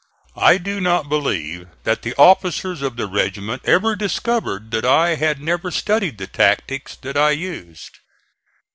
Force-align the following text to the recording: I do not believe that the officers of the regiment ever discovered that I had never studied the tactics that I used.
I 0.35 0.57
do 0.57 0.81
not 0.81 1.09
believe 1.09 1.67
that 1.83 2.01
the 2.01 2.15
officers 2.15 2.81
of 2.81 2.95
the 2.97 3.05
regiment 3.05 3.61
ever 3.65 3.95
discovered 3.95 4.71
that 4.71 4.83
I 4.83 5.09
had 5.13 5.39
never 5.39 5.69
studied 5.69 6.17
the 6.17 6.25
tactics 6.25 6.95
that 7.03 7.15
I 7.15 7.29
used. 7.29 7.99